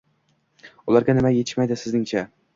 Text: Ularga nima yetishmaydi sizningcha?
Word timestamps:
Ularga 0.93 1.15
nima 1.19 1.33
yetishmaydi 1.35 1.79
sizningcha? 1.85 2.27